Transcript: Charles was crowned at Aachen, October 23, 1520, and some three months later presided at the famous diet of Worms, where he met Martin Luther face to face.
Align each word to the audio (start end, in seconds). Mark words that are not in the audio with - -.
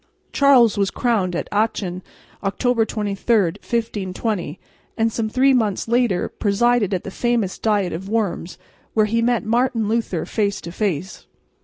Charles 0.33 0.79
was 0.79 0.89
crowned 0.89 1.35
at 1.35 1.47
Aachen, 1.51 2.01
October 2.43 2.85
23, 2.85 3.35
1520, 3.59 4.59
and 4.97 5.11
some 5.13 5.29
three 5.29 5.53
months 5.53 5.87
later 5.87 6.27
presided 6.27 6.91
at 6.91 7.03
the 7.03 7.11
famous 7.11 7.59
diet 7.59 7.93
of 7.93 8.09
Worms, 8.09 8.57
where 8.95 9.05
he 9.05 9.21
met 9.21 9.45
Martin 9.45 9.87
Luther 9.87 10.25
face 10.25 10.59
to 10.61 10.71
face. 10.71 11.27